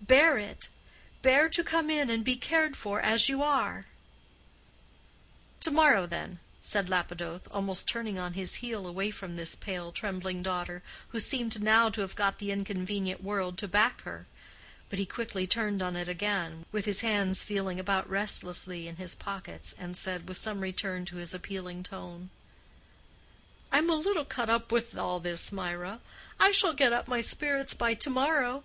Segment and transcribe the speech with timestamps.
[0.00, 0.70] Bear it.
[1.20, 3.84] Bear to come in and be cared for as you are."
[5.60, 10.40] "To morrow, then," said Lapidoth, almost turning on his heel away from this pale, trembling
[10.40, 14.24] daughter, who seemed now to have got the inconvenient world to back her;
[14.88, 19.14] but he quickly turned on it again, with his hands feeling about restlessly in his
[19.14, 22.30] pockets, and said, with some return to his appealing tone,
[23.70, 26.00] "I'm a little cut up with all this, Mirah.
[26.40, 28.64] I shall get up my spirits by to morrow.